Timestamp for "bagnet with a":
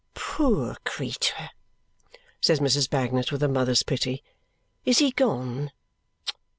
2.89-3.47